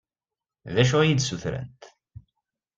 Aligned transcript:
D 0.73 0.75
acu 0.81 0.97
i 1.01 1.05
yi-d-ssutrent? 1.07 1.81